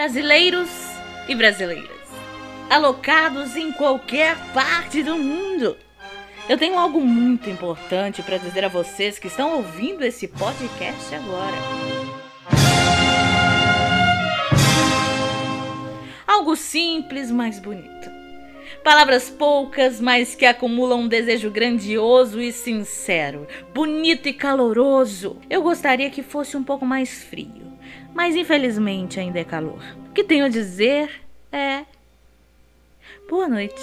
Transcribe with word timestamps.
brasileiros 0.00 0.70
e 1.28 1.34
brasileiras, 1.34 2.08
alocados 2.70 3.54
em 3.54 3.70
qualquer 3.70 4.34
parte 4.54 5.02
do 5.02 5.18
mundo. 5.18 5.76
Eu 6.48 6.56
tenho 6.56 6.78
algo 6.78 7.02
muito 7.02 7.50
importante 7.50 8.22
para 8.22 8.38
dizer 8.38 8.64
a 8.64 8.68
vocês 8.68 9.18
que 9.18 9.26
estão 9.26 9.56
ouvindo 9.58 10.02
esse 10.02 10.26
podcast 10.26 11.14
agora. 11.14 11.54
Algo 16.26 16.56
simples, 16.56 17.30
mas 17.30 17.58
bonito. 17.58 18.10
Palavras 18.82 19.28
poucas, 19.28 20.00
mas 20.00 20.34
que 20.34 20.46
acumulam 20.46 21.02
um 21.02 21.08
desejo 21.08 21.50
grandioso 21.50 22.40
e 22.40 22.52
sincero, 22.52 23.46
bonito 23.74 24.30
e 24.30 24.32
caloroso. 24.32 25.36
Eu 25.50 25.60
gostaria 25.60 26.08
que 26.08 26.22
fosse 26.22 26.56
um 26.56 26.64
pouco 26.64 26.86
mais 26.86 27.22
frio, 27.22 27.59
mas 28.14 28.36
infelizmente 28.36 29.20
ainda 29.20 29.40
é 29.40 29.44
calor. 29.44 29.82
O 30.08 30.12
que 30.12 30.24
tenho 30.24 30.44
a 30.44 30.48
dizer 30.48 31.10
é. 31.52 31.84
Boa 33.28 33.48
noite. 33.48 33.80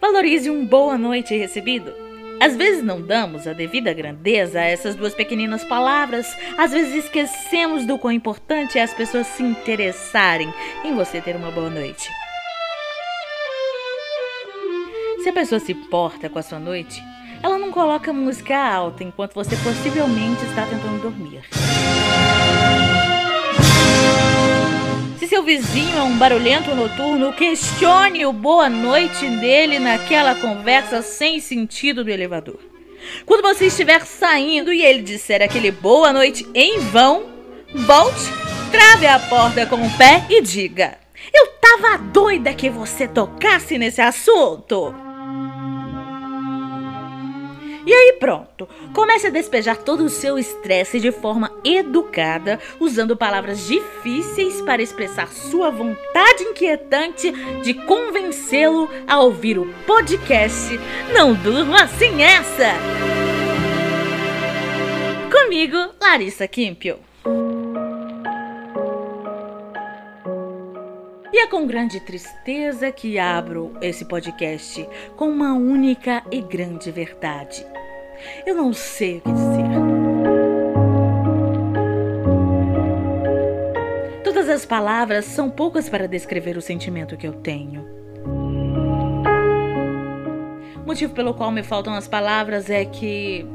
Valorize 0.00 0.48
um 0.48 0.64
boa 0.64 0.96
noite 0.96 1.36
recebido. 1.36 1.92
Às 2.38 2.54
vezes 2.54 2.82
não 2.82 3.00
damos 3.00 3.46
a 3.48 3.52
devida 3.52 3.92
grandeza 3.94 4.60
a 4.60 4.64
essas 4.64 4.94
duas 4.94 5.14
pequeninas 5.14 5.64
palavras, 5.64 6.26
às 6.58 6.70
vezes 6.70 7.04
esquecemos 7.04 7.86
do 7.86 7.98
quão 7.98 8.12
importante 8.12 8.78
é 8.78 8.82
as 8.82 8.92
pessoas 8.92 9.26
se 9.26 9.42
interessarem 9.42 10.52
em 10.84 10.94
você 10.94 11.20
ter 11.20 11.34
uma 11.34 11.50
boa 11.50 11.70
noite. 11.70 12.08
Se 15.22 15.30
a 15.30 15.32
pessoa 15.32 15.58
se 15.58 15.74
porta 15.74 16.28
com 16.28 16.38
a 16.38 16.42
sua 16.42 16.58
noite, 16.58 17.02
ela 17.42 17.58
não 17.58 17.70
coloca 17.70 18.12
música 18.12 18.56
alta 18.56 19.04
enquanto 19.04 19.34
você 19.34 19.56
possivelmente 19.56 20.44
está 20.44 20.66
tentando 20.66 21.00
dormir. 21.00 21.42
Se 25.18 25.26
seu 25.26 25.42
vizinho 25.42 25.98
é 25.98 26.02
um 26.02 26.16
barulhento 26.16 26.74
noturno, 26.74 27.32
questione 27.32 28.24
o 28.26 28.32
boa 28.32 28.68
noite 28.68 29.28
dele 29.28 29.78
naquela 29.78 30.34
conversa 30.34 31.02
sem 31.02 31.40
sentido 31.40 32.04
do 32.04 32.10
elevador. 32.10 32.58
Quando 33.24 33.42
você 33.42 33.66
estiver 33.66 34.04
saindo 34.04 34.72
e 34.72 34.82
ele 34.82 35.02
disser 35.02 35.42
aquele 35.42 35.70
boa 35.70 36.12
noite 36.12 36.46
em 36.54 36.78
vão, 36.78 37.26
volte, 37.74 38.30
trave 38.70 39.06
a 39.06 39.18
porta 39.18 39.66
com 39.66 39.76
o 39.76 39.96
pé 39.96 40.24
e 40.28 40.40
diga: 40.40 40.98
Eu 41.32 41.48
tava 41.60 41.98
doida 41.98 42.52
que 42.54 42.70
você 42.70 43.06
tocasse 43.06 43.78
nesse 43.78 44.00
assunto. 44.00 45.05
E 47.86 47.92
aí 47.94 48.16
pronto, 48.18 48.68
comece 48.92 49.28
a 49.28 49.30
despejar 49.30 49.76
todo 49.76 50.04
o 50.04 50.08
seu 50.08 50.36
estresse 50.36 50.98
de 50.98 51.12
forma 51.12 51.52
educada, 51.64 52.58
usando 52.80 53.16
palavras 53.16 53.64
difíceis 53.64 54.60
para 54.60 54.82
expressar 54.82 55.28
sua 55.28 55.70
vontade 55.70 56.42
inquietante 56.42 57.30
de 57.62 57.74
convencê-lo 57.74 58.90
a 59.06 59.20
ouvir 59.20 59.56
o 59.56 59.72
podcast 59.86 60.76
Não 61.14 61.32
Durma 61.32 61.86
Sem 61.86 62.24
Essa! 62.24 62.72
Comigo, 65.30 65.76
Larissa 66.00 66.48
Kimpio. 66.48 66.98
É 71.46 71.48
com 71.48 71.64
grande 71.64 72.00
tristeza 72.00 72.90
que 72.90 73.20
abro 73.20 73.72
esse 73.80 74.04
podcast 74.04 74.84
com 75.16 75.28
uma 75.28 75.52
única 75.52 76.24
e 76.28 76.40
grande 76.40 76.90
verdade. 76.90 77.64
Eu 78.44 78.56
não 78.56 78.72
sei 78.72 79.18
o 79.18 79.20
que 79.20 79.32
dizer. 79.32 79.64
Todas 84.24 84.48
as 84.48 84.66
palavras 84.66 85.24
são 85.24 85.48
poucas 85.48 85.88
para 85.88 86.08
descrever 86.08 86.56
o 86.56 86.60
sentimento 86.62 87.16
que 87.16 87.28
eu 87.28 87.34
tenho. 87.34 87.86
O 90.82 90.84
motivo 90.84 91.14
pelo 91.14 91.32
qual 91.32 91.52
me 91.52 91.62
faltam 91.62 91.94
as 91.94 92.08
palavras 92.08 92.68
é 92.68 92.84
que 92.84 93.46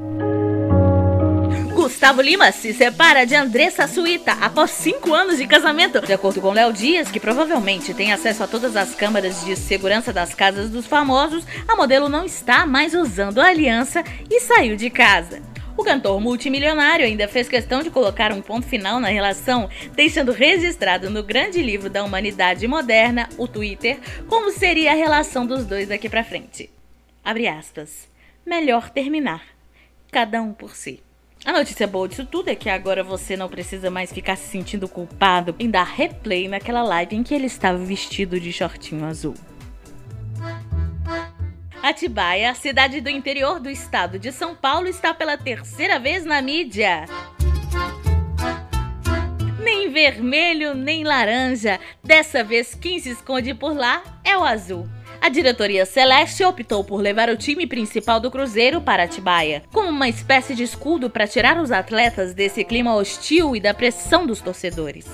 Gustavo 1.91 2.21
Lima 2.21 2.53
se 2.53 2.73
separa 2.73 3.25
de 3.25 3.35
Andressa 3.35 3.85
Suíta 3.85 4.31
após 4.39 4.71
cinco 4.71 5.13
anos 5.13 5.37
de 5.37 5.45
casamento. 5.45 5.99
De 5.99 6.13
acordo 6.13 6.39
com 6.39 6.53
Léo 6.53 6.71
Dias, 6.71 7.11
que 7.11 7.19
provavelmente 7.19 7.93
tem 7.93 8.13
acesso 8.13 8.41
a 8.41 8.47
todas 8.47 8.77
as 8.77 8.95
câmeras 8.95 9.43
de 9.43 9.57
segurança 9.57 10.13
das 10.13 10.33
casas 10.33 10.69
dos 10.69 10.87
famosos, 10.87 11.45
a 11.67 11.75
modelo 11.75 12.07
não 12.07 12.23
está 12.23 12.65
mais 12.65 12.93
usando 12.95 13.41
a 13.41 13.47
aliança 13.47 14.05
e 14.29 14.39
saiu 14.39 14.77
de 14.77 14.89
casa. 14.89 15.41
O 15.75 15.83
cantor 15.83 16.19
multimilionário 16.21 17.05
ainda 17.05 17.27
fez 17.27 17.49
questão 17.49 17.83
de 17.83 17.91
colocar 17.91 18.31
um 18.31 18.41
ponto 18.41 18.65
final 18.65 18.97
na 18.97 19.09
relação, 19.09 19.69
deixando 19.93 20.31
registrado 20.31 21.09
no 21.09 21.21
grande 21.21 21.61
livro 21.61 21.89
da 21.89 22.05
humanidade 22.05 22.65
moderna, 22.69 23.27
o 23.37 23.49
Twitter, 23.49 23.99
como 24.29 24.49
seria 24.49 24.93
a 24.93 24.95
relação 24.95 25.45
dos 25.45 25.65
dois 25.65 25.89
daqui 25.89 26.07
para 26.07 26.23
frente. 26.23 26.69
Abre 27.21 27.49
aspas. 27.49 28.09
Melhor 28.45 28.89
terminar. 28.89 29.43
Cada 30.09 30.41
um 30.41 30.53
por 30.53 30.73
si. 30.73 31.03
A 31.43 31.51
notícia 31.51 31.87
boa 31.87 32.07
disso 32.07 32.23
tudo 32.23 32.49
é 32.49 32.55
que 32.55 32.69
agora 32.69 33.03
você 33.03 33.35
não 33.35 33.49
precisa 33.49 33.89
mais 33.89 34.13
ficar 34.13 34.35
se 34.35 34.47
sentindo 34.47 34.87
culpado 34.87 35.55
em 35.57 35.71
dar 35.71 35.83
replay 35.83 36.47
naquela 36.47 36.83
live 36.83 37.15
em 37.15 37.23
que 37.23 37.33
ele 37.33 37.47
estava 37.47 37.79
vestido 37.79 38.39
de 38.39 38.53
shortinho 38.53 39.05
azul. 39.05 39.33
Atibaia, 41.81 42.53
cidade 42.53 43.01
do 43.01 43.09
interior 43.09 43.59
do 43.59 43.71
estado 43.71 44.19
de 44.19 44.31
São 44.31 44.55
Paulo, 44.55 44.87
está 44.87 45.15
pela 45.15 45.35
terceira 45.35 45.97
vez 45.97 46.23
na 46.23 46.39
mídia. 46.43 47.05
Nem 49.59 49.91
vermelho, 49.91 50.75
nem 50.75 51.03
laranja. 51.03 51.79
Dessa 52.03 52.43
vez, 52.43 52.75
quem 52.75 52.99
se 52.99 53.09
esconde 53.09 53.55
por 53.55 53.75
lá 53.75 54.03
é 54.23 54.37
o 54.37 54.43
azul. 54.43 54.87
A 55.21 55.29
diretoria 55.29 55.85
Celeste 55.85 56.43
optou 56.43 56.83
por 56.83 56.99
levar 56.99 57.29
o 57.29 57.37
time 57.37 57.67
principal 57.67 58.19
do 58.19 58.31
Cruzeiro 58.31 58.81
para 58.81 59.03
Atibaia, 59.03 59.61
como 59.71 59.87
uma 59.87 60.09
espécie 60.09 60.55
de 60.55 60.63
escudo 60.63 61.11
para 61.11 61.27
tirar 61.27 61.61
os 61.61 61.71
atletas 61.71 62.33
desse 62.33 62.63
clima 62.63 62.95
hostil 62.95 63.55
e 63.55 63.59
da 63.59 63.71
pressão 63.71 64.25
dos 64.25 64.41
torcedores. 64.41 65.05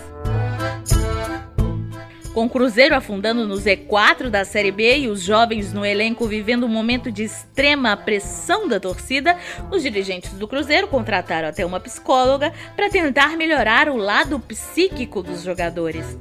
Com 2.33 2.45
o 2.45 2.49
Cruzeiro 2.49 2.95
afundando 2.95 3.45
no 3.45 3.55
Z4 3.55 4.29
da 4.29 4.45
Série 4.45 4.71
B 4.71 4.97
e 4.99 5.07
os 5.09 5.21
jovens 5.21 5.73
no 5.73 5.85
elenco 5.85 6.25
vivendo 6.25 6.67
um 6.67 6.69
momento 6.69 7.11
de 7.11 7.23
extrema 7.23 7.97
pressão 7.97 8.65
da 8.65 8.79
torcida, 8.79 9.35
os 9.69 9.83
dirigentes 9.83 10.31
do 10.33 10.47
Cruzeiro 10.47 10.87
contrataram 10.87 11.49
até 11.49 11.65
uma 11.65 11.81
psicóloga 11.81 12.53
para 12.77 12.89
tentar 12.89 13.35
melhorar 13.35 13.89
o 13.89 13.97
lado 13.97 14.39
psíquico 14.39 15.21
dos 15.21 15.43
jogadores. 15.43 16.17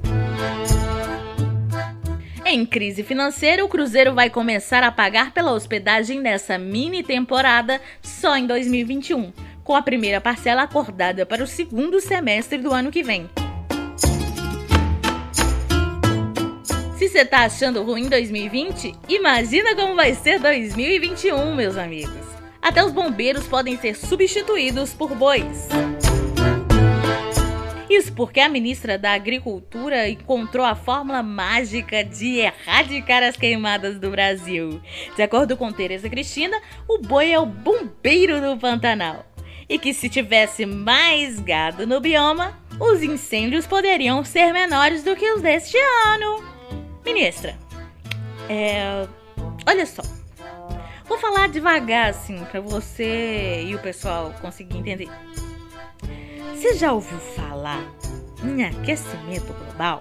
Em 2.49 2.65
crise 2.65 3.03
financeira, 3.03 3.65
o 3.65 3.69
Cruzeiro 3.69 4.15
vai 4.15 4.31
começar 4.31 4.85
a 4.85 4.93
pagar 4.93 5.35
pela 5.35 5.51
hospedagem 5.51 6.21
nessa 6.21 6.57
mini 6.57 7.03
temporada 7.03 7.81
só 8.01 8.37
em 8.37 8.47
2021, 8.47 9.33
com 9.65 9.75
a 9.75 9.83
primeira 9.83 10.21
parcela 10.21 10.63
acordada 10.63 11.27
para 11.27 11.43
o 11.43 11.47
segundo 11.47 12.01
semestre 12.01 12.59
do 12.59 12.73
ano 12.73 12.93
que 12.93 13.03
vem. 13.03 13.29
Se 16.97 17.09
você 17.09 17.25
tá 17.25 17.41
achando 17.47 17.83
ruim 17.83 18.09
2020, 18.09 18.95
imagina 19.09 19.75
como 19.75 19.97
vai 19.97 20.15
ser 20.15 20.39
2021, 20.39 21.53
meus 21.53 21.77
amigos. 21.77 22.15
Até 22.63 22.85
os 22.85 22.93
bombeiros 22.93 23.49
podem 23.49 23.77
ser 23.77 23.97
substituídos 23.97 24.95
por 24.95 25.17
bois. 25.17 25.69
Isso 27.97 28.13
porque 28.13 28.41
a 28.41 28.49
ministra 28.49 28.99
da 28.99 29.15
Agricultura 29.15 30.07
encontrou 30.07 30.67
a 30.67 30.75
fórmula 30.75 31.23
mágica 31.23 32.05
de 32.05 32.41
erradicar 32.41 33.23
as 33.23 33.39
queimadas 33.39 33.99
do 33.99 34.11
Brasil. 34.11 34.83
De 35.17 35.23
acordo 35.23 35.57
com 35.57 35.73
Tereza 35.73 36.07
Cristina, 36.11 36.61
o 36.87 36.99
boi 36.99 37.33
é 37.33 37.41
o 37.41 37.47
bombeiro 37.47 38.39
do 38.39 38.59
Pantanal. 38.59 39.25
E 39.67 39.79
que 39.79 39.95
se 39.95 40.11
tivesse 40.11 40.67
mais 40.67 41.41
gado 41.41 41.87
no 41.87 41.99
bioma, 41.99 42.61
os 42.79 43.03
incêndios 43.03 43.67
poderiam 43.67 44.23
ser 44.23 44.53
menores 44.53 45.03
do 45.03 45.17
que 45.17 45.33
os 45.33 45.41
deste 45.41 45.79
ano. 46.07 46.45
Ministra, 47.03 47.57
é. 48.47 49.09
Olha 49.67 49.87
só. 49.87 50.03
Vou 51.07 51.17
falar 51.17 51.49
devagar 51.49 52.11
assim 52.11 52.45
para 52.45 52.61
você 52.61 53.65
e 53.67 53.75
o 53.75 53.79
pessoal 53.79 54.35
conseguir 54.43 54.77
entender. 54.77 55.09
Você 56.57 56.75
já 56.75 56.91
ouviu 56.91 57.19
falar 57.19 57.85
em 58.43 58.65
aquecimento 58.65 59.53
global? 59.53 60.01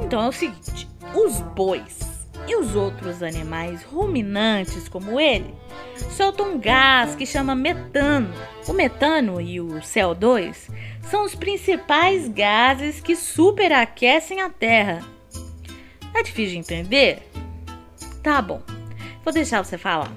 Então 0.00 0.22
é 0.22 0.28
o 0.28 0.32
seguinte: 0.32 0.88
os 1.14 1.42
bois 1.54 1.98
e 2.48 2.56
os 2.56 2.74
outros 2.74 3.22
animais 3.22 3.82
ruminantes 3.82 4.88
como 4.88 5.20
ele 5.20 5.54
soltam 6.16 6.54
um 6.54 6.58
gás 6.58 7.14
que 7.14 7.26
chama 7.26 7.54
metano. 7.54 8.32
O 8.66 8.72
metano 8.72 9.42
e 9.42 9.60
o 9.60 9.68
CO2 9.80 10.70
são 11.02 11.26
os 11.26 11.34
principais 11.34 12.26
gases 12.26 12.98
que 12.98 13.14
superaquecem 13.14 14.40
a 14.40 14.48
Terra. 14.48 15.04
É 16.14 16.22
difícil 16.22 16.52
de 16.52 16.58
entender? 16.60 17.30
Tá 18.22 18.40
bom, 18.40 18.62
vou 19.22 19.34
deixar 19.34 19.62
você 19.62 19.76
falar. 19.76 20.10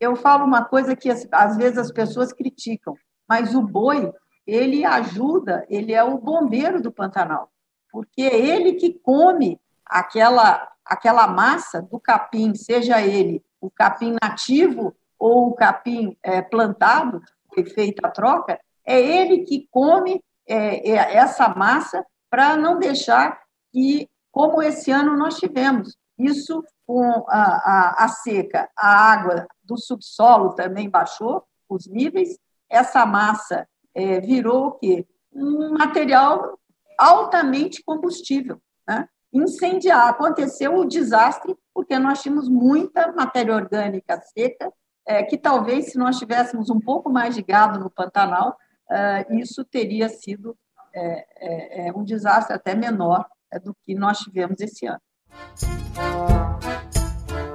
Eu 0.00 0.16
falo 0.16 0.44
uma 0.44 0.64
coisa 0.64 0.96
que 0.96 1.08
às 1.08 1.56
vezes 1.56 1.78
as 1.78 1.92
pessoas 1.92 2.32
criticam 2.32 2.96
mas 3.30 3.54
o 3.54 3.62
boi 3.62 4.12
ele 4.44 4.84
ajuda, 4.84 5.64
ele 5.70 5.92
é 5.92 6.02
o 6.02 6.18
bombeiro 6.18 6.82
do 6.82 6.90
Pantanal, 6.90 7.48
porque 7.92 8.22
é 8.22 8.36
ele 8.36 8.72
que 8.72 8.92
come 8.92 9.60
aquela, 9.86 10.68
aquela 10.84 11.28
massa 11.28 11.80
do 11.80 12.00
capim, 12.00 12.52
seja 12.56 13.00
ele 13.00 13.40
o 13.60 13.70
capim 13.70 14.16
nativo 14.20 14.92
ou 15.16 15.46
o 15.46 15.54
capim 15.54 16.16
é, 16.24 16.42
plantado, 16.42 17.22
foi 17.54 17.64
feita 17.64 18.08
a 18.08 18.10
troca, 18.10 18.58
é 18.84 18.98
ele 18.98 19.44
que 19.44 19.68
come 19.70 20.20
é, 20.48 20.90
é, 20.90 21.14
essa 21.14 21.48
massa 21.50 22.04
para 22.28 22.56
não 22.56 22.80
deixar 22.80 23.40
que, 23.70 24.08
como 24.32 24.60
esse 24.60 24.90
ano 24.90 25.16
nós 25.16 25.36
tivemos, 25.36 25.96
isso 26.18 26.64
com 26.84 27.24
a, 27.28 27.42
a, 27.42 28.04
a 28.04 28.08
seca, 28.08 28.68
a 28.76 29.12
água 29.12 29.46
do 29.62 29.76
subsolo 29.76 30.54
também 30.54 30.90
baixou 30.90 31.44
os 31.68 31.86
níveis, 31.86 32.36
essa 32.70 33.04
massa 33.04 33.66
é, 33.94 34.20
virou 34.20 34.68
o 34.68 34.72
quê? 34.72 35.06
Um 35.32 35.72
material 35.72 36.58
altamente 36.96 37.82
combustível. 37.82 38.60
Né? 38.86 39.08
Incendiar, 39.32 40.08
aconteceu 40.08 40.76
o 40.76 40.84
desastre, 40.84 41.56
porque 41.74 41.98
nós 41.98 42.22
tínhamos 42.22 42.48
muita 42.48 43.12
matéria 43.12 43.54
orgânica 43.54 44.20
seca, 44.20 44.72
é, 45.06 45.22
que 45.22 45.36
talvez, 45.36 45.86
se 45.86 45.98
nós 45.98 46.18
tivéssemos 46.18 46.70
um 46.70 46.80
pouco 46.80 47.10
mais 47.10 47.34
de 47.34 47.42
gado 47.42 47.78
no 47.80 47.90
Pantanal, 47.90 48.56
é, 48.90 49.26
isso 49.36 49.64
teria 49.64 50.08
sido 50.08 50.56
é, 50.94 51.86
é, 51.88 51.92
um 51.92 52.04
desastre 52.04 52.54
até 52.54 52.74
menor 52.74 53.26
do 53.64 53.74
que 53.82 53.94
nós 53.94 54.18
tivemos 54.18 54.60
esse 54.60 54.86
ano. 54.86 55.00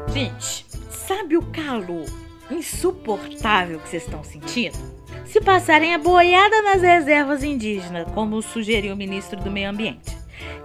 Gente, 0.10 0.66
sabe 0.92 1.38
o 1.38 1.52
calor 1.52 2.06
insuportável 2.50 3.80
que 3.80 3.90
vocês 3.90 4.04
estão 4.04 4.24
sentindo? 4.24 5.05
Se 5.26 5.42
passarem 5.42 5.94
a 5.94 5.98
boiada 5.98 6.62
nas 6.62 6.82
reservas 6.82 7.44
indígenas, 7.44 8.08
como 8.14 8.42
sugeriu 8.42 8.94
o 8.94 8.98
ministro 8.98 9.40
do 9.42 9.52
Meio 9.52 9.70
Ambiente, 9.70 10.16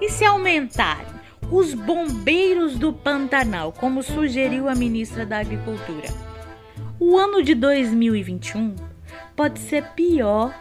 e 0.01 0.09
se 0.09 0.25
aumentarem 0.25 1.07
os 1.51 1.75
bombeiros 1.75 2.79
do 2.79 2.93
Pantanal, 2.93 3.73
como 3.73 4.03
sugeriu 4.03 4.69
a 4.69 4.75
ministra 4.75 5.27
da 5.27 5.39
Agricultura, 5.39 6.09
o 6.99 7.17
ano 7.17 7.43
de 7.43 7.55
2021 7.55 8.77
pode 9.35 9.59
ser 9.59 9.85
pior 9.95 10.55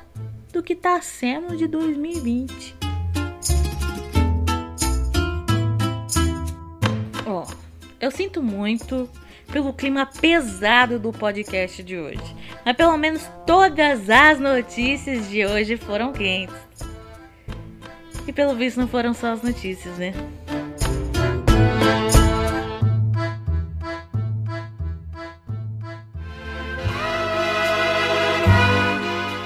do 0.52 0.63
que 0.63 0.74
está 0.74 1.02
sendo 1.02 1.56
de 1.56 1.68
2020. 1.68 2.75
Ó, 7.28 7.44
oh, 7.44 7.54
eu 8.00 8.10
sinto 8.10 8.42
muito 8.42 9.07
pelo 9.51 9.74
clima 9.74 10.06
pesado 10.06 11.00
do 11.00 11.12
podcast 11.12 11.81
de 11.84 11.98
hoje, 11.98 12.36
mas 12.66 12.75
pelo 12.75 12.98
menos 12.98 13.28
todas 13.46 14.10
as 14.10 14.40
notícias 14.40 15.30
de 15.30 15.46
hoje 15.46 15.75
foram 15.78 16.13
quentes. 16.13 16.56
E 18.28 18.31
pelo 18.31 18.56
visto 18.56 18.80
não 18.80 18.88
foram 18.88 19.13
só 19.13 19.34
as 19.34 19.42
notícias, 19.42 19.98
né? 19.98 20.13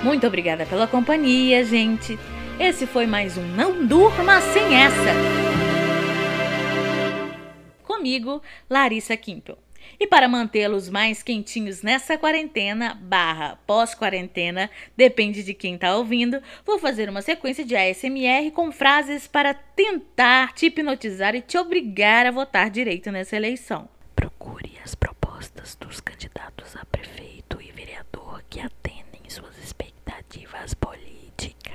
Muito 0.03 0.27
obrigada 0.27 0.65
pela 0.65 0.85
companhia, 0.85 1.63
gente. 1.63 2.19
Esse 2.59 2.85
foi 2.85 3.07
mais 3.07 3.37
um 3.37 3.47
Não 3.55 3.87
Durma 3.87 4.41
Sem 4.41 4.75
Essa. 4.75 5.13
Comigo, 7.83 8.41
Larissa 8.69 9.15
Quinto. 9.15 9.57
E 9.99 10.07
para 10.07 10.27
mantê-los 10.27 10.89
mais 10.89 11.23
quentinhos 11.23 11.81
nessa 11.81 12.17
quarentena 12.17 12.93
barra 13.01 13.57
pós-quarentena, 13.67 14.69
depende 14.95 15.43
de 15.43 15.53
quem 15.53 15.75
está 15.75 15.95
ouvindo, 15.95 16.41
vou 16.65 16.79
fazer 16.79 17.09
uma 17.09 17.21
sequência 17.21 17.63
de 17.65 17.75
ASMR 17.75 18.51
com 18.51 18.71
frases 18.71 19.27
para 19.27 19.53
tentar 19.53 20.53
te 20.53 20.67
hipnotizar 20.67 21.35
e 21.35 21.41
te 21.41 21.57
obrigar 21.57 22.25
a 22.25 22.31
votar 22.31 22.69
direito 22.69 23.11
nessa 23.11 23.35
eleição. 23.35 23.87
Procure 24.15 24.77
as 24.83 24.95
propostas 24.95 25.75
dos 25.75 25.99
candidatos 25.99 26.75
a 26.75 26.85
prefeito 26.85 27.61
e 27.61 27.71
vereador 27.71 28.43
que 28.49 28.59
atendem 28.59 29.21
suas 29.27 29.57
expectativas 29.57 30.73
políticas. 30.73 31.71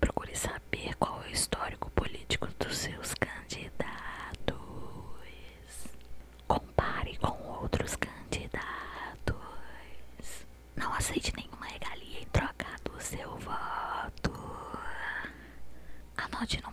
Procure 0.00 0.34
saber 0.36 0.94
qual 0.98 1.22
é 1.24 1.30
o 1.30 1.32
histórico 1.32 1.90
político 1.90 2.48
dos 2.58 2.76
seus 2.76 3.14
candidatos. 3.14 4.56
Compare 6.46 7.16
com 7.18 7.57
outros 7.68 7.96
candidatos. 7.96 9.36
Não 10.74 10.90
aceite 10.94 11.32
nenhuma 11.36 11.66
regalia 11.66 12.20
em 12.22 12.26
troca 12.26 12.66
do 12.82 12.98
seu 12.98 13.36
voto. 13.36 14.32
Anote 16.16 16.62
no 16.62 16.72